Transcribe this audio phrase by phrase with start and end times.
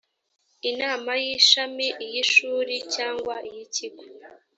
[0.69, 4.03] inama y ishami iy ishuri cyangwa iy ikigo